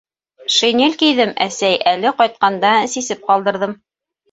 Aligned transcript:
—Шинель 0.53 0.95
кейҙем, 1.01 1.35
әсәй, 1.47 1.77
әле 1.93 2.15
ҡайтҡанда 2.23 2.73
сисеп 2.97 3.25
ҡалдырҙым. 3.31 3.81